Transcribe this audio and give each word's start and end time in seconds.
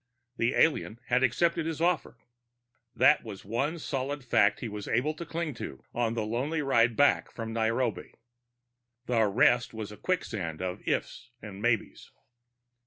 The 0.37 0.55
alien 0.55 0.99
had 1.09 1.21
accepted 1.21 1.67
his 1.67 1.79
offer. 1.79 2.17
That 2.95 3.23
was 3.23 3.43
the 3.43 3.49
one 3.49 3.77
solid 3.77 4.23
fact 4.23 4.59
he 4.61 4.67
was 4.67 4.87
able 4.87 5.13
to 5.13 5.27
cling 5.27 5.53
to, 5.61 5.83
on 5.93 6.15
the 6.15 6.25
lonely 6.25 6.57
night 6.61 6.65
ride 6.65 6.95
back 6.95 7.31
from 7.31 7.53
Nairobi. 7.53 8.15
The 9.05 9.27
rest 9.27 9.75
was 9.75 9.91
a 9.91 9.97
quicksand 9.97 10.59
of 10.59 10.81
ifs 10.87 11.29
and 11.39 11.61
maybes. 11.61 12.11